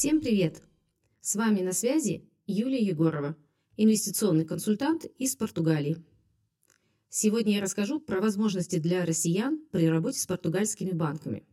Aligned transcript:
Всем 0.00 0.22
привет! 0.22 0.62
С 1.20 1.36
вами 1.36 1.60
на 1.60 1.74
связи 1.74 2.26
Юлия 2.46 2.82
Егорова, 2.82 3.36
инвестиционный 3.76 4.46
консультант 4.46 5.04
из 5.18 5.36
Португалии. 5.36 6.02
Сегодня 7.10 7.56
я 7.56 7.60
расскажу 7.60 8.00
про 8.00 8.18
возможности 8.22 8.78
для 8.78 9.04
россиян 9.04 9.60
при 9.70 9.90
работе 9.90 10.18
с 10.18 10.24
португальскими 10.24 10.92
банками. 10.92 11.44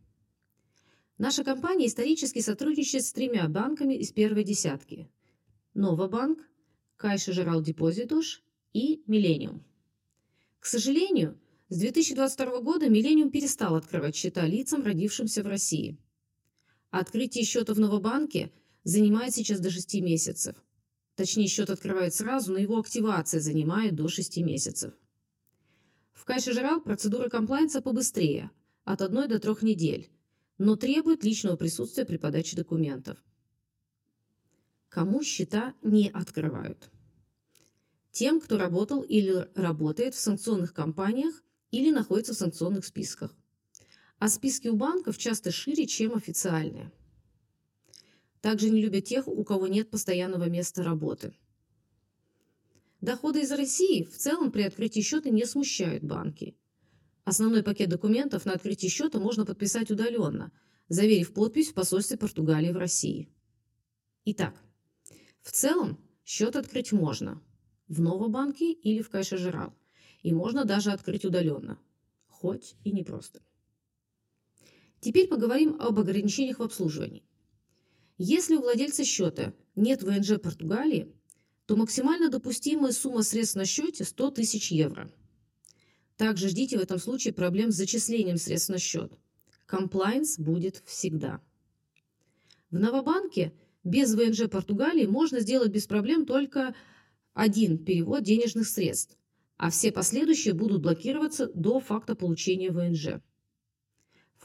Наша 1.18 1.44
компания 1.44 1.88
исторически 1.88 2.38
сотрудничает 2.38 3.04
с 3.04 3.12
тремя 3.12 3.46
банками 3.48 3.92
из 3.92 4.12
первой 4.12 4.44
десятки– 4.44 5.10
Новобанк, 5.74 6.38
Кайша 6.96 7.34
Жерал 7.34 7.60
Депозитуш 7.60 8.42
и 8.72 9.02
Миллениум. 9.06 9.62
К 10.58 10.64
сожалению, 10.64 11.38
с 11.68 11.78
2022 11.78 12.62
года 12.62 12.88
Миллениум 12.88 13.30
перестал 13.30 13.74
открывать 13.74 14.16
счета 14.16 14.46
лицам, 14.46 14.84
родившимся 14.84 15.42
в 15.42 15.46
России. 15.48 15.98
Открытие 16.90 17.44
счета 17.44 17.74
в 17.74 17.80
Новобанке 17.80 18.50
занимает 18.84 19.34
сейчас 19.34 19.60
до 19.60 19.70
6 19.70 20.00
месяцев. 20.00 20.56
Точнее, 21.16 21.48
счет 21.48 21.68
открывают 21.68 22.14
сразу, 22.14 22.52
но 22.52 22.58
его 22.58 22.78
активация 22.78 23.40
занимает 23.40 23.94
до 23.94 24.08
6 24.08 24.38
месяцев. 24.38 24.94
В 26.12 26.24
Кайше 26.24 26.52
Жирал 26.52 26.80
процедура 26.80 27.28
комплайнса 27.28 27.82
побыстрее, 27.82 28.50
от 28.84 29.02
1 29.02 29.28
до 29.28 29.38
3 29.38 29.54
недель, 29.62 30.10
но 30.56 30.76
требует 30.76 31.24
личного 31.24 31.56
присутствия 31.56 32.04
при 32.04 32.16
подаче 32.16 32.56
документов. 32.56 33.18
Кому 34.88 35.22
счета 35.22 35.74
не 35.82 36.08
открывают? 36.08 36.90
Тем, 38.10 38.40
кто 38.40 38.56
работал 38.56 39.02
или 39.02 39.48
работает 39.54 40.14
в 40.14 40.20
санкционных 40.20 40.72
компаниях 40.72 41.42
или 41.70 41.90
находится 41.90 42.32
в 42.32 42.38
санкционных 42.38 42.86
списках. 42.86 43.36
А 44.18 44.28
списки 44.28 44.68
у 44.68 44.76
банков 44.76 45.18
часто 45.18 45.50
шире, 45.50 45.86
чем 45.86 46.14
официальные. 46.14 46.92
Также 48.40 48.70
не 48.70 48.82
любят 48.82 49.04
тех, 49.04 49.28
у 49.28 49.44
кого 49.44 49.66
нет 49.66 49.90
постоянного 49.90 50.48
места 50.48 50.82
работы. 50.82 51.34
Доходы 53.00 53.42
из 53.42 53.52
России 53.52 54.04
в 54.04 54.16
целом 54.16 54.50
при 54.50 54.62
открытии 54.62 55.00
счета 55.00 55.30
не 55.30 55.44
смущают 55.44 56.02
банки. 56.02 56.56
Основной 57.24 57.62
пакет 57.62 57.88
документов 57.88 58.44
на 58.44 58.52
открытие 58.52 58.90
счета 58.90 59.20
можно 59.20 59.44
подписать 59.44 59.90
удаленно, 59.90 60.50
заверив 60.88 61.32
подпись 61.32 61.70
в 61.70 61.74
посольстве 61.74 62.16
Португалии 62.16 62.72
в 62.72 62.76
России. 62.76 63.28
Итак, 64.24 64.54
в 65.42 65.52
целом 65.52 65.98
счет 66.24 66.56
открыть 66.56 66.92
можно 66.92 67.42
в 67.86 68.00
Новобанке 68.00 68.72
или 68.72 69.02
в 69.02 69.10
Кайше 69.10 69.36
Жирал– 69.36 69.74
и 70.22 70.32
можно 70.32 70.64
даже 70.64 70.90
открыть 70.90 71.24
удаленно, 71.24 71.78
хоть 72.26 72.74
и 72.84 72.92
непросто. 72.92 73.40
Теперь 75.00 75.28
поговорим 75.28 75.76
об 75.80 75.98
ограничениях 75.98 76.58
в 76.58 76.62
обслуживании. 76.62 77.24
Если 78.18 78.56
у 78.56 78.60
владельца 78.60 79.04
счета 79.04 79.54
нет 79.76 80.02
ВНЖ 80.02 80.40
Португалии, 80.40 81.12
то 81.66 81.76
максимально 81.76 82.30
допустимая 82.30 82.92
сумма 82.92 83.22
средств 83.22 83.56
на 83.56 83.64
счете 83.64 84.04
100 84.04 84.30
тысяч 84.32 84.72
евро. 84.72 85.10
Также 86.16 86.48
ждите 86.48 86.78
в 86.78 86.80
этом 86.80 86.98
случае 86.98 87.32
проблем 87.32 87.70
с 87.70 87.76
зачислением 87.76 88.38
средств 88.38 88.70
на 88.70 88.78
счет. 88.78 89.12
Комплайнс 89.66 90.38
будет 90.38 90.82
всегда. 90.86 91.40
В 92.70 92.78
Новобанке 92.78 93.52
без 93.84 94.14
ВНЖ 94.14 94.50
Португалии 94.50 95.06
можно 95.06 95.40
сделать 95.40 95.70
без 95.70 95.86
проблем 95.86 96.26
только 96.26 96.74
один 97.34 97.78
перевод 97.78 98.24
денежных 98.24 98.66
средств 98.66 99.18
а 99.58 99.70
все 99.70 99.90
последующие 99.92 100.54
будут 100.54 100.80
блокироваться 100.80 101.50
до 101.52 101.80
факта 101.80 102.14
получения 102.14 102.70
ВНЖ. 102.70 103.20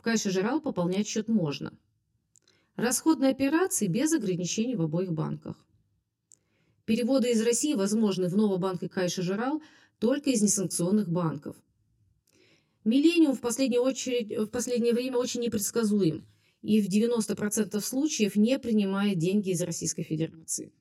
В 0.04 0.06
Кайше 0.06 0.32
Жирал 0.32 0.60
пополнять 0.60 1.08
счет 1.08 1.30
можно. 1.30 1.72
Расходные 2.76 3.32
операции 3.32 3.88
без 3.88 4.12
ограничений 4.12 4.76
в 4.76 4.82
обоих 4.82 5.14
банках. 5.14 5.56
Переводы 6.84 7.32
из 7.32 7.42
России 7.42 7.74
возможны 7.74 8.28
в 8.28 8.36
Новобанк 8.36 8.84
и 8.84 8.90
Кайше 8.90 9.22
Жирал 9.22 9.62
только 10.00 10.32
из 10.32 10.42
несанкционных 10.42 11.08
банков. 11.08 11.56
Миллениум 12.84 13.34
в, 13.34 13.46
очередь, 13.46 14.38
в 14.38 14.48
последнее 14.48 14.94
время 14.94 15.20
очень 15.20 15.40
непредсказуем 15.40 16.28
и 16.62 16.82
в 16.82 16.90
90% 16.90 17.80
случаев 17.80 18.36
не 18.36 18.60
принимает 18.60 19.20
деньги 19.20 19.52
из 19.52 19.62
Российской 19.62 20.04
Федерации. 20.04 20.74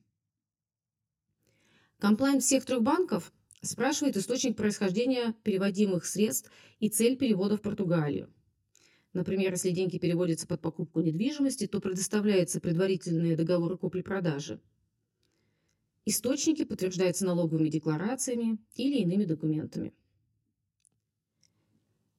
Комплаенс 1.97 2.41
всех 2.41 2.65
трех 2.65 2.81
банков– 2.81 3.31
Спрашивает 3.63 4.17
источник 4.17 4.57
происхождения 4.57 5.35
переводимых 5.41 6.05
средств 6.05 6.51
и 6.81 6.89
цель 6.89 7.15
перевода 7.15 7.55
в 7.55 7.61
Португалию. 7.61 8.29
Например, 9.13 9.51
если 9.51 9.71
деньги 9.71 9.97
переводятся 9.97 10.47
под 10.47 10.61
покупку 10.61 11.01
недвижимости, 11.01 11.67
то 11.67 11.79
предоставляются 11.79 12.59
предварительные 12.59 13.35
договоры 13.35 13.77
купли-продажи. 13.77 14.59
Источники 16.05 16.65
подтверждаются 16.65 17.25
налоговыми 17.25 17.69
декларациями 17.69 18.57
или 18.75 18.97
иными 18.97 19.25
документами. 19.25 19.93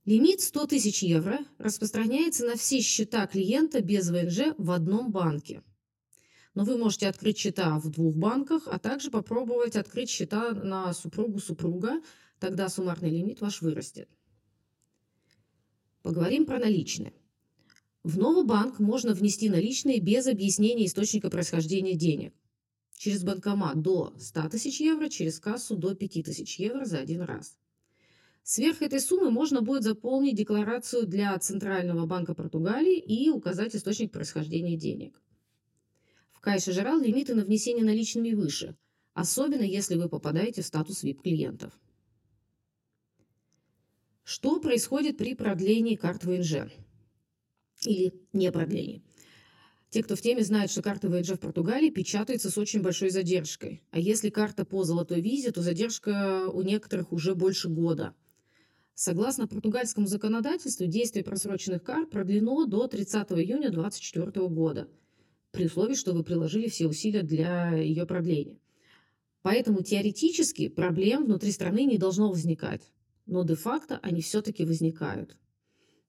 Лимит 0.05 0.41
100 0.41 0.67
тысяч 0.69 1.03
евро 1.03 1.39
распространяется 1.59 2.47
на 2.47 2.57
все 2.57 2.81
счета 2.81 3.27
клиента 3.27 3.83
без 3.83 4.11
ВНЖ 4.11 4.55
в 4.59 4.71
одном 4.71 5.11
банке– 5.11 5.63
но 6.55 6.65
вы 6.65 6.79
можете 6.79 7.09
открыть 7.09 7.39
счета 7.39 7.79
в 7.79 7.91
двух 7.91 8.15
банках, 8.15 8.63
а 8.67 8.79
также 8.79 9.11
попробовать 9.11 9.77
открыть 9.77 10.09
счета 10.09 10.53
на 10.53 10.93
супругу 10.95 11.41
супруга, 11.41 12.01
тогда 12.39 12.69
суммарный 12.69 13.11
лимит 13.11 13.41
ваш 13.41 13.61
вырастет. 13.61 14.09
Поговорим 16.05 16.45
про 16.45 16.59
наличные. 16.59 17.15
В 18.03 18.19
новый 18.19 18.45
банк 18.45 18.79
можно 18.79 19.15
внести 19.15 19.49
наличные 19.49 20.01
без 20.01 20.27
объяснения 20.27 20.85
источника 20.85 21.31
происхождения 21.31 21.95
денег. 21.95 22.35
Через 22.99 23.25
банкомат 23.25 23.81
до 23.81 24.13
100 24.19 24.51
тысяч 24.51 24.81
евро, 24.83 25.09
через 25.09 25.41
кассу 25.41 25.77
до 25.77 25.95
5 25.95 26.23
тысяч 26.23 26.59
евро 26.59 26.85
за 26.85 26.99
один 26.99 27.23
раз. 27.23 27.57
Сверх 28.43 28.83
этой 28.83 29.01
суммы 29.01 29.31
можно 29.31 29.63
будет 29.63 29.83
заполнить 29.83 30.37
декларацию 30.37 31.07
для 31.07 31.39
Центрального 31.39 32.05
банка 32.05 32.35
Португалии 32.35 32.99
и 32.99 33.31
указать 33.31 33.75
источник 33.75 34.13
происхождения 34.13 34.77
денег. 34.77 35.23
Кайша 36.43 36.73
Жирал 36.73 37.01
лимиты 37.01 37.35
на 37.35 37.45
внесение 37.45 37.83
наличными 37.83 38.35
выше, 38.35 38.77
особенно 39.15 39.63
если 39.63 39.95
вы 39.95 40.11
попадаете 40.11 40.61
в 40.61 40.67
статус 40.67 41.03
VIP-клиентов. 41.03 41.73
Что 44.25 44.59
происходит 44.59 45.17
при 45.17 45.35
продлении 45.35 45.95
карт 45.95 46.25
ВНЖ? 46.25 46.73
Или 47.87 48.15
не 48.33 48.51
продлении? 48.51 49.03
Те, 49.91 50.03
кто 50.03 50.17
в 50.17 50.21
теме, 50.21 50.43
знают, 50.43 50.73
что 50.73 50.83
карты 50.83 51.09
ВНЖ 51.09 51.31
в 51.31 51.39
Португалии 51.39 51.91
печатаются 51.91 52.51
с 52.51 52.59
очень 52.59 52.83
большой 52.83 53.11
задержкой. 53.11 53.83
А 53.91 54.01
если 54.01 54.31
карта 54.31 54.65
по 54.65 54.83
золотой 54.83 55.21
визе, 55.21 55.53
то 55.53 55.63
задержка 55.63 56.49
у 56.53 56.63
некоторых 56.63 57.13
уже 57.13 57.35
больше 57.37 57.69
года. 57.69 58.15
Согласно 58.95 59.47
португальскому 59.47 60.07
законодательству, 60.07 60.87
действие 60.87 61.25
просроченных 61.25 61.85
карт 61.85 62.11
продлено 62.11 62.67
до 62.67 62.89
30 62.89 63.31
июня 63.33 63.71
2024 63.71 64.49
года– 64.49 64.89
при 65.55 65.67
условии, 65.67 65.95
что 65.95 66.13
вы 66.13 66.25
приложили 66.25 66.69
все 66.69 66.87
усилия 66.87 67.23
для 67.23 67.71
ее 67.71 68.07
продления. 68.07 68.59
Поэтому 69.43 69.83
теоретически 69.83 70.69
проблем 70.69 71.25
внутри 71.25 71.53
страны 71.53 71.85
не 71.85 71.97
должно 71.97 72.29
возникать, 72.29 72.83
но 73.27 73.45
де-факто 73.45 73.99
они 74.03 74.23
все-таки 74.23 74.65
возникают. 74.65 75.37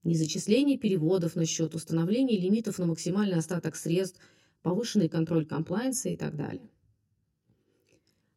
Незачисление 0.04 0.78
переводов 0.78 1.36
на 1.36 1.46
счет, 1.46 1.76
установление 1.76 2.40
лимитов 2.40 2.78
на 2.80 2.86
максимальный 2.86 3.38
остаток 3.38 3.76
средств, 3.76 4.20
повышенный 4.62 5.10
контроль 5.10 5.46
комплайенса 5.46 6.10
и 6.10 6.18
так 6.18 6.36
далее. 6.36 6.70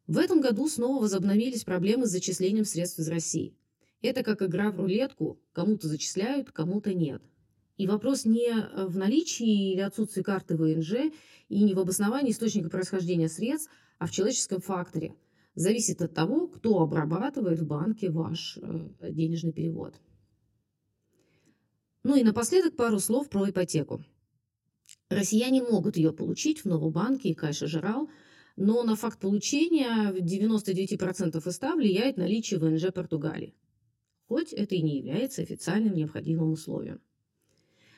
В 0.07 0.17
этом 0.17 0.41
году 0.41 0.67
снова 0.67 1.01
возобновились 1.01 1.63
проблемы 1.63 2.07
с 2.07 2.11
зачислением 2.11 2.65
средств 2.65 2.99
из 2.99 3.07
России. 3.07 3.55
Это 4.01 4.23
как 4.23 4.41
игра 4.41 4.71
в 4.71 4.79
рулетку, 4.79 5.39
кому-то 5.53 5.87
зачисляют, 5.87 6.51
кому-то 6.51 6.93
нет– 6.93 7.21
и 7.79 7.87
вопрос 7.87 8.25
не 8.25 8.49
э, 8.49 8.85
в 8.87 8.97
наличии 8.97 9.71
или 9.71 9.79
отсутствии 9.79 10.21
карты 10.21 10.57
ВНЖ 10.57 11.13
и 11.47 11.63
не 11.63 11.73
в 11.73 11.79
обосновании 11.79 12.33
источника 12.33 12.69
происхождения 12.69 13.29
средств, 13.29 13.71
а 13.99 14.05
в 14.05 14.11
человеческом 14.11 14.59
факторе. 14.59 15.15
Зависит 15.55 16.01
от 16.01 16.13
того, 16.13 16.47
кто 16.47 16.79
обрабатывает 16.81 17.59
в 17.59 17.67
банке 17.67 18.09
ваш 18.09 18.57
э, 18.61 19.11
денежный 19.11 19.51
перевод. 19.51 19.95
Ну 22.03 22.15
и 22.15 22.23
напоследок 22.23 22.75
пару 22.75 22.99
слов 22.99 23.29
про 23.29 23.49
ипотеку. 23.49 24.03
Россияне 25.09 25.61
могут 25.61 25.97
ее 25.97 26.13
получить 26.13 26.61
в 26.61 26.65
Новобанке 26.65 27.29
и 27.29 27.33
Кайше 27.33 27.67
Жирал, 27.67 28.09
но 28.55 28.83
на 28.83 28.95
факт 28.95 29.19
получения 29.19 30.11
в 30.11 30.17
99% 30.17 31.47
из 31.47 31.55
100 31.55 31.75
влияет 31.75 32.17
наличие 32.17 32.59
ВНЖ 32.59 32.93
Португалии, 32.93 33.55
хоть 34.27 34.53
это 34.53 34.75
и 34.75 34.81
не 34.81 34.97
является 34.97 35.41
официальным 35.41 35.93
необходимым 35.93 36.51
условием. 36.51 37.01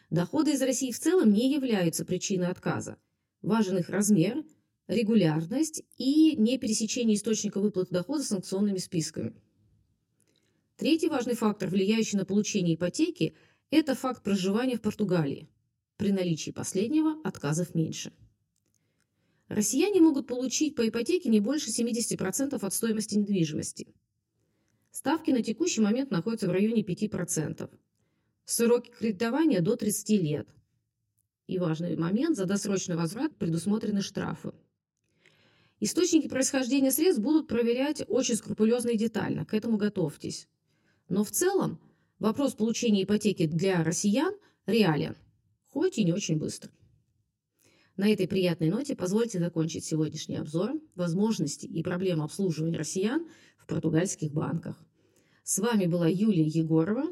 Доходы 0.10 0.54
из 0.54 0.62
России 0.62 0.92
в 0.92 1.00
целом 1.00 1.32
не 1.32 1.54
являются 1.54 2.06
причиной 2.06 2.48
отказа. 2.48 2.98
Важен 3.42 3.78
их 3.78 3.90
размер, 3.90 4.44
регулярность 4.92 5.84
и 5.98 6.36
не 6.36 6.58
пересечение 6.58 7.16
источника 7.16 7.62
выплат 7.62 7.90
дохода 7.90 8.24
санкционными 8.24 8.78
списками. 8.78 9.34
Третий 10.76 11.08
важный 11.08 11.34
фактор, 11.34 11.70
влияющий 11.70 12.18
на 12.18 12.26
получение 12.26 12.76
ипотеки, 12.76 13.34
это 13.70 13.96
факт 13.96 14.22
проживания 14.22 14.78
в 14.78 14.82
Португалии. 14.82 15.48
При 15.96 16.12
наличии 16.12 16.52
последнего 16.52 17.16
отказов 17.24 17.74
меньше. 17.74 18.12
Россияне 19.48 20.02
могут 20.02 20.28
получить 20.28 20.76
по 20.76 20.88
ипотеке 20.88 21.30
не 21.30 21.40
больше 21.40 21.70
70% 21.70 22.60
от 22.62 22.74
стоимости 22.74 23.16
недвижимости. 23.16 23.94
Ставки 24.92 25.32
на 25.32 25.42
текущий 25.42 25.80
момент 25.80 26.12
находятся 26.12 26.48
в 26.48 26.52
районе 26.52 26.82
5%. 26.84 27.70
Сроки 28.44 28.92
кредитования 28.92 29.62
до 29.62 29.78
30 29.78 30.10
лет. 30.22 30.50
И 31.48 31.60
важный 31.60 31.96
момент– 31.96 32.36
за 32.38 32.46
досрочный 32.46 32.98
возврат 32.98 33.38
предусмотрены 33.38 34.02
штрафы. 34.02 34.52
Источники 35.84 36.28
происхождения 36.28 36.92
средств 36.92 37.24
будут 37.24 37.48
проверять 37.48 38.04
очень 38.08 38.36
скрупулезно 38.36 38.90
и 38.90 38.98
детально, 38.98 39.46
к 39.46 39.56
этому 39.56 39.78
готовьтесь. 39.78 40.48
Но 41.10 41.24
в 41.24 41.32
целом 41.32 41.80
вопрос 42.20 42.54
получения 42.54 43.04
ипотеки 43.04 43.48
для 43.48 43.84
россиян 43.84 44.32
реален, 44.68 45.16
хоть 45.70 45.98
и 45.98 46.04
не 46.04 46.14
очень 46.14 46.38
быстро. 46.38 46.70
На 47.98 48.14
этой 48.14 48.28
приятной 48.28 48.70
ноте 48.70 48.96
позвольте 48.96 49.40
закончить 49.40 49.84
сегодняшний 49.84 50.38
обзор 50.38 50.80
возможностей 50.94 51.68
и 51.68 51.82
проблем 51.82 52.22
обслуживания 52.22 52.78
россиян 52.78 53.28
в 53.58 53.66
португальских 53.66 54.32
банках. 54.32 54.86
С 55.44 55.58
вами 55.58 55.88
была 55.88 56.08
Юлия 56.08 56.46
Егорова, 56.46 57.12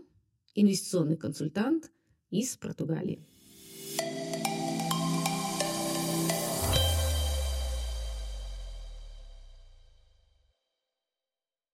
инвестиционный 0.53 1.17
консультант 1.17 1.91
из 2.29 2.55
Португалии. 2.55 3.25